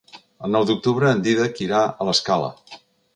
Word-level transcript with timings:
El 0.47 0.51
nou 0.55 0.63
d'octubre 0.69 1.11
en 1.17 1.21
Dídac 1.27 1.61
irà 1.67 1.83
a 2.05 2.09
l'Escala. 2.09 2.49